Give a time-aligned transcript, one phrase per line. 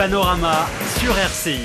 [0.00, 0.66] Panorama
[0.98, 1.60] sur RCI.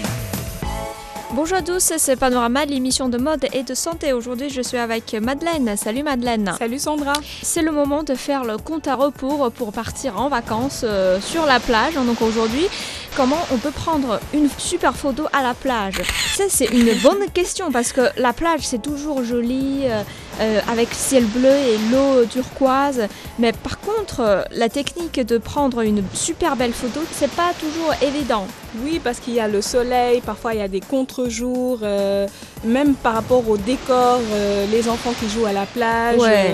[1.33, 4.11] Bonjour à tous, c'est Panorama, l'émission de mode et de santé.
[4.11, 5.77] Aujourd'hui, je suis avec Madeleine.
[5.77, 6.53] Salut Madeleine.
[6.59, 7.13] Salut Sandra.
[7.43, 11.45] C'est le moment de faire le compte à rebours pour partir en vacances euh, sur
[11.45, 11.93] la plage.
[11.93, 12.67] Donc aujourd'hui,
[13.15, 16.01] comment on peut prendre une super photo à la plage
[16.35, 19.83] Ça, c'est une bonne question parce que la plage, c'est toujours joli.
[19.85, 20.01] euh,
[20.41, 23.07] euh, avec ciel bleu et l'eau turquoise.
[23.39, 27.93] Mais par contre, euh, la technique de prendre une super belle photo, c'est pas toujours
[28.01, 28.45] évident.
[28.83, 32.27] Oui, parce qu'il y a le soleil, parfois il y a des contre-jours, euh,
[32.65, 36.53] même par rapport au décor, euh, les enfants qui jouent à la plage, Ouais.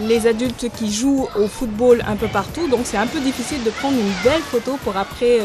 [0.00, 2.66] les adultes qui jouent au football un peu partout.
[2.68, 5.38] Donc c'est un peu difficile de prendre une belle photo pour après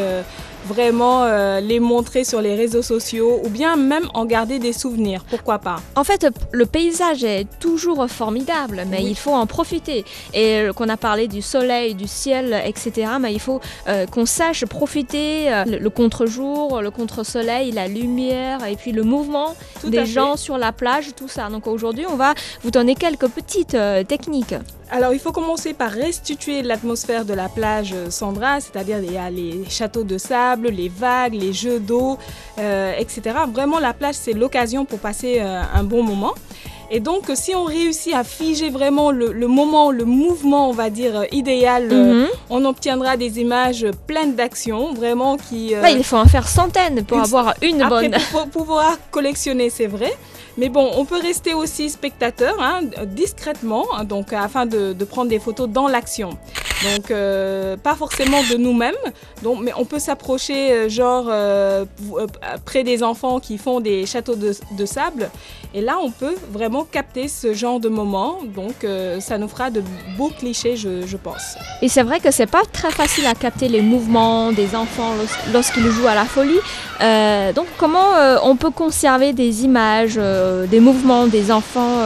[0.66, 5.24] vraiment euh, les montrer sur les réseaux sociaux ou bien même en garder des souvenirs.
[5.30, 9.08] Pourquoi pas En fait, le paysage est toujours formidable, mais Oui.
[9.10, 10.06] il faut en profiter.
[10.34, 14.26] Et euh, qu'on a parlé du soleil, du ciel, etc., mais il faut euh, qu'on
[14.26, 20.00] sache profiter euh, le, contre-jour, le contre-soleil, la lumière, et puis le mouvement Tout des
[20.00, 20.06] fait.
[20.06, 21.50] gens sur la plage, tout ça.
[21.50, 24.56] Donc aujourd'hui, on va vous donner quelques petites techniques.
[24.92, 29.18] Alors, il faut commencer par restituer l'atmosphère de la plage euh, Sandra, c'est-à-dire il y
[29.18, 32.18] a les châteaux de sable, les vagues, les jeux d'eau,
[32.60, 33.22] euh, etc.
[33.52, 36.34] Vraiment, la plage, c'est l'occasion pour passer euh, un bon moment.
[36.92, 40.92] Et donc, si on réussit à figer vraiment le, le moment, le mouvement, on va
[40.92, 42.28] dire, idéal, euh, Mhm.
[42.52, 45.74] on obtiendra des images pleines d'action, vraiment qui...
[45.74, 48.20] euh, il faut en faire centaines pour une- avoir une après, bonne.
[48.32, 50.14] pour pouvoir collectionner, c'est vrai.
[50.58, 55.40] Mais bon, on peut rester aussi spectateur, hein, discrètement, donc afin de, de prendre des
[55.40, 56.38] photos dans l'action.
[56.84, 58.96] Donc, euh, pas forcément de nous-mêmes,
[59.62, 61.86] mais on peut s'approcher, euh, genre, euh,
[62.66, 65.30] près des enfants qui font des châteaux de, sable.
[65.74, 68.40] Et là, on peut vraiment capter ce genre de moment.
[68.44, 68.86] Donc,
[69.20, 69.82] ça nous fera de
[70.18, 71.56] beaux clichés, je, je pense.
[71.82, 75.54] Et c'est vrai que c'est pas très facile à capter les mouvements des enfants lors-
[75.54, 76.60] lorsqu'ils jouent à la folie.
[77.56, 78.12] Donc comment
[78.44, 80.20] on peut conserver des images,
[80.70, 81.98] des mouvements des enfants,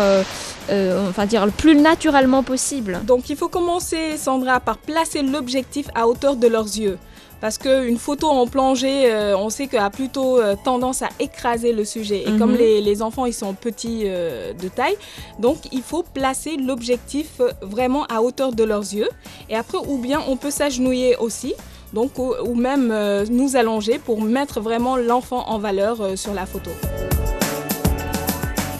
[0.69, 5.21] euh, euh, enfin dire le plus naturellement possible Donc il faut commencer, Sandra, par placer
[5.21, 6.97] l'objectif à hauteur de leurs yeux.
[7.39, 11.71] Parce qu'une photo en plongée, euh, on sait qu'elle a plutôt euh, tendance à écraser
[11.71, 12.23] le sujet.
[12.25, 12.39] Et Mhm.
[12.39, 14.97] comme les, les enfants, ils sont petits de taille,
[15.39, 19.09] donc il faut placer l'objectif vraiment à hauteur de leurs yeux.
[19.49, 21.53] Et après, ou bien on peut s'agenouiller aussi.
[21.93, 26.33] Donc, ou, ou même euh, nous allonger pour mettre vraiment l'enfant en valeur euh, sur
[26.33, 26.69] la photo.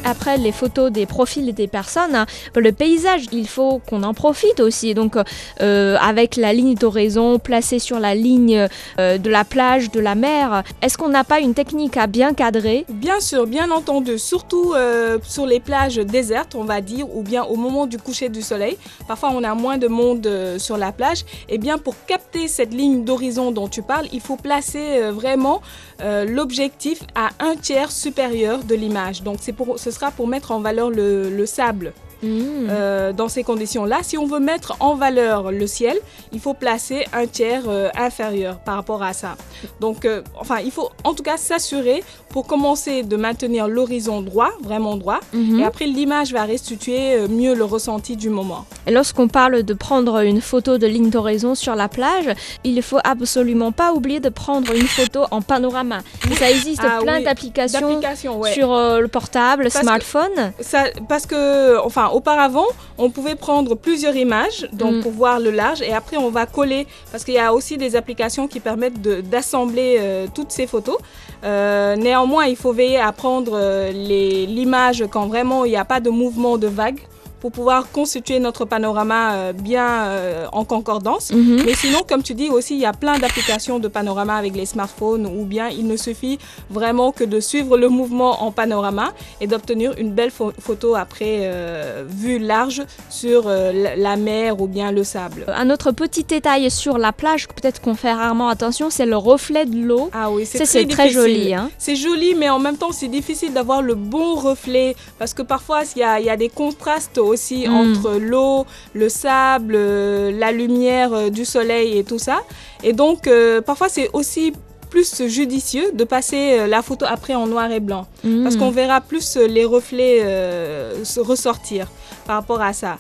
[0.07, 2.25] Après les photos des profils des personnes,
[2.55, 4.93] le paysage, il faut qu'on en profite aussi.
[4.93, 5.17] Donc
[5.59, 8.69] euh, avec la ligne d'horizon placée sur la ligne
[8.99, 12.33] euh, de la plage, de la mer, est-ce qu'on n'a pas une technique à bien
[12.33, 12.85] cadrer?
[12.87, 17.43] Bien sûr, bien entendu, surtout euh, sur les plages désertes, on va dire, ou bien
[17.43, 18.77] au moment du coucher du soleil.
[19.09, 21.25] Parfois, on a moins de monde sur la plage.
[21.49, 25.61] Et bien, pour capter cette ligne d'horizon dont tu parles, il faut placer vraiment
[25.99, 29.23] l'objectif à un tiers supérieur de l'image.
[29.23, 31.93] Donc, c'est pour, sera pour mettre en valeur le, le sable.
[32.23, 32.67] Hmm.
[32.69, 35.97] Euh, dans ces conditions-là, si on veut mettre en valeur le ciel,
[36.31, 39.35] il faut placer un tiers euh, inférieur par rapport à ça.
[39.79, 44.49] Donc, euh, enfin, il faut en tout cas s'assurer pour commencer de maintenir l'horizon droit,
[44.61, 45.59] vraiment droit, Mhm.
[45.59, 48.65] et après l'image va restituer euh, mieux le ressenti du moment.
[48.85, 52.29] Et lorsqu'on parle de prendre une photo de ligne d'horizon sur la plage,
[52.63, 55.99] il ne faut absolument pas oublier de prendre une photo en panorama.
[56.37, 58.53] Ça existe Ah plein oui, d'applications ouais.
[58.53, 60.53] sur euh, le portable, que- smartphone.
[60.59, 62.65] Ça, parce que, enfin, auparavant,
[62.97, 65.01] on pouvait prendre plusieurs images, donc Mm.
[65.01, 67.95] pour voir le large, et après on va coller, parce qu'il y a aussi des
[67.95, 70.97] applications qui permettent de- d'assembler euh, toutes ces photos.
[71.43, 75.99] Euh, néanmoins, il faut veiller à prendre euh, l'image quand vraiment il n'y a pas
[75.99, 76.99] de mouvement de vague
[77.39, 81.31] pour pouvoir constituer notre panorama euh, bien euh, en concordance.
[81.31, 81.63] Mhm.
[81.65, 84.65] Mais sinon, comme tu dis aussi, il y a plein d'applications de panorama avec les
[84.65, 86.39] smartphones ou bien il ne suffit
[86.69, 91.41] vraiment que de suivre le mouvement en panorama et d'obtenir une belle pho- photo après
[91.43, 95.45] euh, vue large sur la- mer ou bien le sable.
[95.55, 99.65] Un autre petit détail sur la plage, peut-être qu'on fait rarement attention, c'est le reflet
[99.67, 100.09] de l'eau.
[100.11, 101.53] Ah oui, c'est très joli.
[101.53, 101.69] Hein.
[101.77, 105.81] C'est joli, mais en même temps, c'est difficile d'avoir le bon reflet parce que parfois,
[105.95, 107.73] il y a, il y a des contrastes aussi Mm.
[107.75, 112.37] entre l'eau, le sable, euh, la lumière euh, du soleil et tout ça.
[112.83, 114.53] Et donc, euh, parfois, c'est aussi
[114.89, 118.07] plus judicieux de passer la photo après en noir et blanc
[118.43, 118.59] parce Mm.
[118.59, 121.83] qu'on verra plus les reflets euh, se ressortir
[122.25, 122.97] par rapport à ça.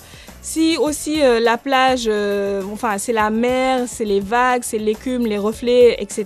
[0.51, 5.25] Si aussi euh, la plage, euh, enfin c'est la mer, c'est les vagues, c'est l'écume,
[5.33, 6.25] les reflets, etc.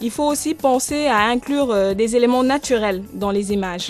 [0.00, 3.88] Il faut aussi penser à inclure euh, des éléments naturels dans les images.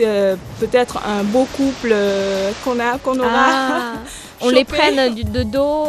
[0.00, 1.94] Euh, peut-être un beau couple
[2.64, 3.46] qu'on a, qu'on aura.
[3.50, 3.92] Ah,
[4.40, 5.88] on les prenne du- de dos,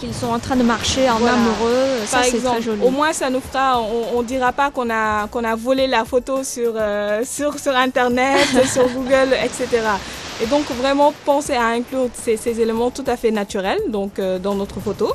[0.00, 1.34] qu'ils sont en train de marcher en Voilà.
[1.34, 1.86] amoureux.
[2.06, 2.82] Ça, Par c'est exemple, très joli.
[2.86, 6.04] au moins ça nous fera, on, on dira pas qu'on a qu'on a volé la
[6.06, 6.72] photo sur
[7.36, 9.66] sur sur internet, sur Google, etc.
[10.40, 13.80] Et donc vraiment penser à inclure ces, éléments tout à fait naturels
[14.18, 15.12] euh, dans notre photo.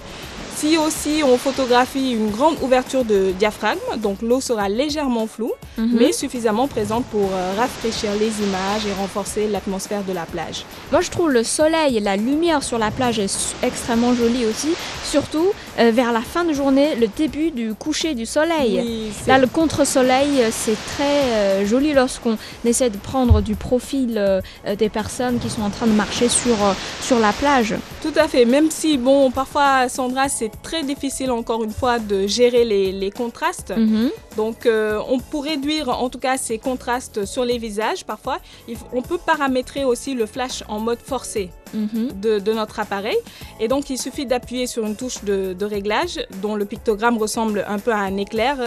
[0.55, 5.89] Si aussi on photographie une grande ouverture de diaphragme, donc l'eau sera légèrement floue, Mhm.
[5.99, 10.63] mais suffisamment présente pour euh, rafraîchir les images et renforcer l'atmosphère de la plage.
[10.91, 14.69] Moi, je trouve le soleil et la lumière sur la plage est extrêmement jolie aussi.
[15.03, 15.47] Surtout
[15.79, 18.79] euh, vers la fin de journée, le début du coucher du soleil.
[18.83, 24.15] Oui, Là, le contre-soleil, euh, c'est très euh, joli lorsqu'on essaie de prendre du profil
[24.17, 24.41] euh,
[24.77, 26.55] des personnes qui sont en train de marcher sur,
[27.01, 27.73] sur la plage.
[28.03, 32.27] Tout à fait, même si, bon, parfois, Sandra, c'est très difficile, encore une fois, de
[32.27, 33.71] gérer les, les contrastes.
[33.75, 34.09] Mhm.
[34.35, 38.75] Donc, euh, on pour réduire, en tout cas, ces contrastes sur les visages, parfois, il
[38.91, 42.09] on peut paramétrer aussi le flash en mode forcé Mhm.
[42.21, 43.17] de, de notre appareil.
[43.59, 47.65] Et donc, il suffit d'appuyer sur une touche de, de réglage dont le pictogramme ressemble
[47.67, 48.57] un peu à un éclair.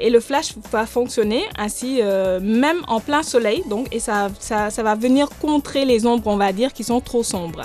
[0.00, 3.62] Et le flash va fonctionner ainsi, euh, même en plein soleil.
[3.68, 7.00] Donc, et ça, ça, ça va venir contrer les ombres, on va dire, qui sont
[7.00, 7.62] trop sombres.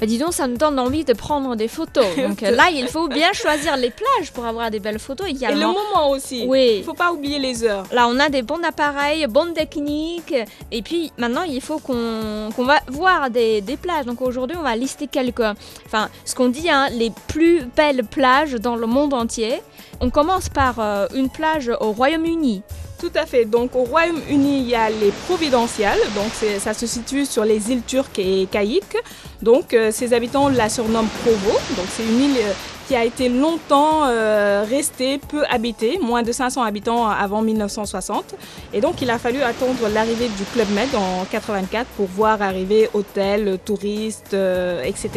[0.00, 2.06] Bah, dis donc, ça nous donne envie de prendre des photos.
[2.16, 5.36] Donc là, il faut bien choisir les plages pour avoir des belles photos Et le
[5.36, 5.72] également.
[5.72, 6.44] moment aussi.
[6.46, 6.74] Oui.
[6.74, 7.84] Il ne faut pas oublier les heures.
[7.92, 10.34] Là, on a des bons appareils, bonnes techniques.
[10.70, 14.06] Et puis maintenant, il faut qu'on va voir des, des plages.
[14.06, 15.40] Donc aujourd'hui, on va lister quelques.
[15.86, 19.60] Enfin, ce qu'on dit, hein, les plus belles plages dans le monde entier.
[20.00, 22.62] On commence par euh, une plage au Royaume-Uni.
[22.98, 23.44] Tout à fait.
[23.44, 26.00] Donc au Royaume-Uni, il y a les Providentiales.
[26.16, 28.96] Donc ça se situe sur les îles turques et caïques.
[29.40, 31.52] Donc euh, ses habitants la surnomment Provo.
[31.76, 32.52] Donc c'est une île euh,
[32.88, 38.34] qui a été longtemps euh, restée peu habitée, moins de 500 habitants avant 1960.
[38.72, 42.88] Et donc il a fallu attendre l'arrivée du Club Med en 84 pour voir arriver
[42.94, 45.10] hôtels, touristes, euh, etc.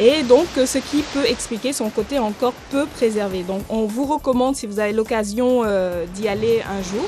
[0.00, 3.42] Et donc, ce qui peut expliquer son côté encore peu préservé.
[3.42, 7.04] Donc, on vous recommande, si vous avez l'occasion euh, d'y aller un jour,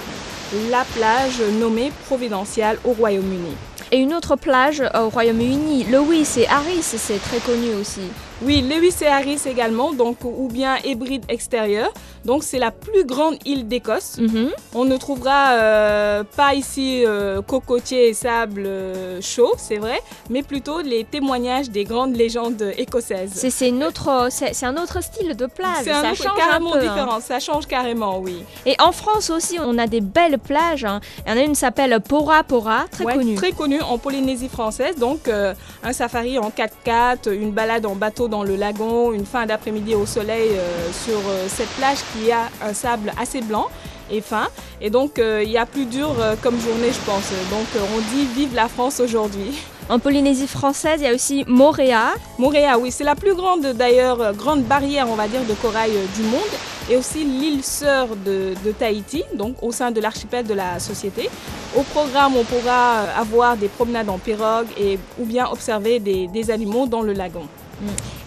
[0.71, 3.55] la plage nommée Providential au Royaume-Uni.
[3.93, 8.03] Et une autre plage au Royaume-Uni, Lewis et Harris, c'est très connu aussi.
[8.43, 11.93] Oui, Lewis et Harris également, donc, ou bien Hébride extérieur.
[12.25, 14.17] Donc, c'est la plus grande île d'Écosse.
[14.19, 14.51] Mhm.
[14.75, 20.43] On ne trouvera euh, pas ici euh, cocotiers et sable euh, chaud, c'est vrai, mais
[20.43, 23.33] plutôt les témoignages des grandes légendes écossaises.
[23.35, 25.85] C'est un autre style de plage.
[25.85, 26.93] C'est un ça autre- change carrément un peu, hein.
[26.95, 28.43] différent, ça change carrément, oui.
[28.67, 30.85] Et en France aussi, on a des belles plages.
[30.85, 31.01] hein.
[31.27, 33.35] Il y en a une qui s'appelle Pora Pora, très Ouais, connue.
[33.35, 34.97] Très connue en Polynésie française.
[34.97, 39.44] Donc, euh, un safari en 4x4, une balade en bateau dans le lagon, une fin
[39.44, 43.67] d'après-midi au soleil euh, sur euh, cette plage qui a un sable assez blanc
[44.11, 44.49] et fin.
[44.81, 47.31] Et donc, euh, il y a plus dur euh, comme journée, je pense.
[47.50, 49.53] Donc, euh, on dit vive la France aujourd'hui.
[49.88, 52.12] En Polynésie française, il y a aussi Moréa.
[52.38, 55.91] Moréa, oui, c'est la plus grande d'ailleurs, euh, grande barrière, on va dire, de corail
[55.94, 56.55] euh, du monde.
[56.88, 61.29] Et aussi l'île sœur de, de Tahiti, donc au sein de l'archipel de la société.
[61.77, 66.27] Au programme, on pourra euh, avoir des promenades en pirogue et, ou bien observer des,
[66.27, 67.47] des animaux dans le lagon.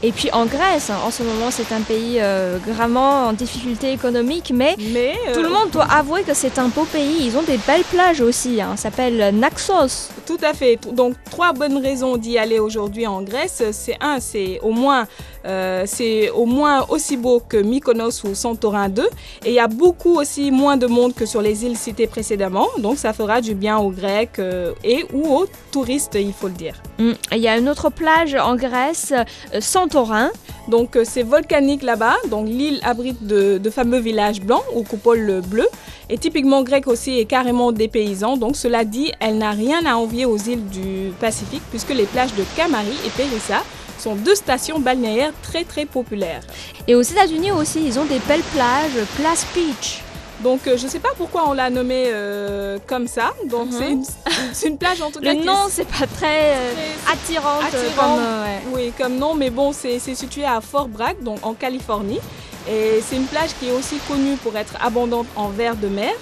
[0.01, 3.91] Et puis en Grèce, hein, en ce moment, c'est un pays euh, gravement en difficulté
[3.91, 7.17] économique, mais Mais tout le euh, monde doit avouer que c'est un beau pays.
[7.25, 8.61] Ils ont des belles plages aussi.
[8.61, 8.75] hein.
[8.75, 10.09] Ça s'appelle Naxos.
[10.25, 10.77] Tout à fait.
[10.93, 13.63] Donc trois bonnes raisons d'y aller aujourd'hui en Grèce.
[13.71, 15.07] C'est un, c'est au moins,
[15.45, 19.03] euh, c'est au moins aussi beau que Mykonos ou Santorin 2.
[19.45, 22.67] Et il y a beaucoup aussi moins de monde que sur les îles citées précédemment.
[22.79, 26.53] Donc ça fera du bien aux Grecs euh, et ou aux touristes, il faut le
[26.53, 26.81] dire.
[26.99, 27.11] Mm.
[27.31, 29.13] Il y a une autre plage en Grèce,
[29.53, 30.31] euh, Santorin.
[30.69, 32.15] Donc c'est volcanique là-bas.
[32.29, 35.67] Donc l'île abrite de, de fameux villages blancs aux coupoles bleues.
[36.09, 38.37] Et typiquement grec aussi et carrément des paysans.
[38.37, 42.33] Donc cela dit, elle n'a rien à envier aux îles du Pacifique puisque les plages
[42.35, 43.63] de Camari et Périssa
[44.03, 46.43] sont deux stations balnéaires très très populaires.
[46.87, 50.01] Et aux États-Unis aussi, ils ont des belles plages, Place Beach.
[50.43, 53.31] Donc euh, je ne sais pas pourquoi on l'a nommée euh, comme ça.
[53.49, 54.03] Donc Mhm.
[54.51, 57.59] c'est une, plage en tout cas Le nom, est c'est pas très euh, attirant.
[57.95, 58.59] comme, euh, ouais.
[58.73, 62.19] Oui, comme nom, mais bon, c'est c'est situé à Fort Bragg, donc en Californie.
[62.69, 66.13] Et c'est une plage qui est aussi connue pour être abondante en vers de mer.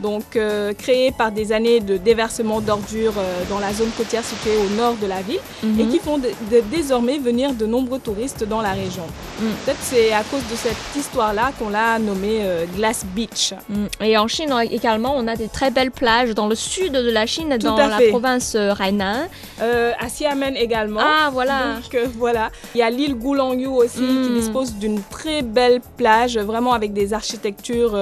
[0.00, 4.56] Donc euh, créés par des années de déversement d'ordures euh, dans la zone côtière située
[4.56, 5.80] au nord de la ville Mhm.
[5.80, 9.04] et qui font de- de- désormais venir de nombreux touristes dans la région.
[9.40, 9.44] Mm.
[9.64, 13.54] Peut-être c'est à cause de cette histoire-là qu'on l'a nommé euh, Glass Beach.
[13.68, 13.86] Mm.
[14.02, 17.26] Et en Chine également, on a des très belles plages dans le sud de la
[17.26, 19.28] Chine, Tout dans la province euh, Hainan.
[19.60, 21.00] À Xiamen également.
[21.02, 21.76] Ah, voilà.
[21.92, 26.72] Donc voilà, il y a l'île Gulangyu aussi qui dispose d'une très belle plage, vraiment
[26.72, 27.96] avec des architectures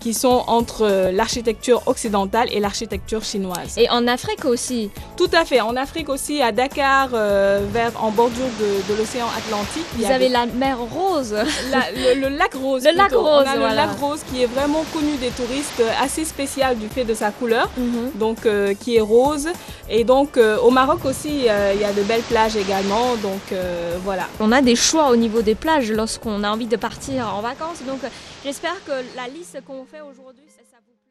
[0.00, 3.76] qui sont entre l'architecture occidentale et l'architecture chinoise.
[3.76, 4.90] Et en Afrique aussi.
[5.16, 5.60] Tout à fait.
[5.60, 10.28] En Afrique aussi, à Dakar, euh, vers en bordure de, de l'océan Atlantique, Vous avez
[10.28, 11.32] la mer Rose.
[11.70, 12.84] la- le, le lac rose.
[12.84, 13.68] Le lac rose, On a voilà.
[13.70, 17.14] le lac rose qui est vraiment connu des touristes, euh, assez spécial du fait de
[17.14, 17.68] sa couleur.
[17.76, 18.12] Mhm.
[18.14, 19.48] donc euh, qui est rose.
[19.88, 23.16] Et donc euh, au Maroc aussi, euh, il y a de belles plages également.
[23.16, 24.24] Donc euh, voilà.
[24.40, 27.82] On a des choix au niveau des plages lorsqu'on a envie de partir en vacances.
[27.86, 28.08] Donc euh,
[28.44, 30.44] j'espère que la liste qu'on fait aujourd'hui,